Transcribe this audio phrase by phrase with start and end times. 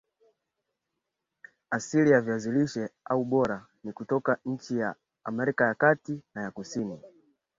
[1.69, 6.51] Asili ya viazi lishe au bora ni kutoka nchi ya Amerika ya Kati na ya
[6.51, 6.99] Kusini